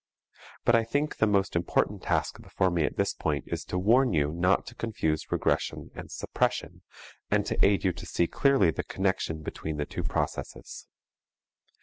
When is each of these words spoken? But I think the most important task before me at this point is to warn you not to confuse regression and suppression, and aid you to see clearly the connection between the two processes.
But 0.65 0.73
I 0.73 0.83
think 0.83 1.17
the 1.17 1.27
most 1.27 1.55
important 1.55 2.01
task 2.01 2.41
before 2.41 2.71
me 2.71 2.85
at 2.85 2.95
this 2.97 3.13
point 3.13 3.43
is 3.45 3.63
to 3.65 3.77
warn 3.77 4.13
you 4.13 4.31
not 4.31 4.65
to 4.65 4.73
confuse 4.73 5.31
regression 5.31 5.91
and 5.93 6.09
suppression, 6.11 6.81
and 7.29 7.45
aid 7.61 7.83
you 7.83 7.93
to 7.93 8.05
see 8.07 8.25
clearly 8.25 8.71
the 8.71 8.83
connection 8.83 9.43
between 9.43 9.77
the 9.77 9.85
two 9.85 10.01
processes. 10.01 10.87